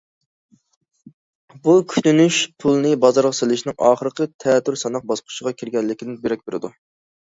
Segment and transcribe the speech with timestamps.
[1.67, 6.73] بۇ كۈتۈنۈش پۇلىنى بازارغا سېلىشنىڭ ئاخىرقى تەتۈر ساناق باسقۇچىغا كىرگەنلىكىدىن دېرەك بېرىدۇ.